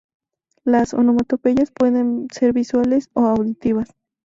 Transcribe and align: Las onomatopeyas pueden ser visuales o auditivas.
Las 0.63 0.95
onomatopeyas 0.95 1.69
pueden 1.69 2.27
ser 2.33 2.53
visuales 2.53 3.11
o 3.13 3.27
auditivas. 3.27 3.93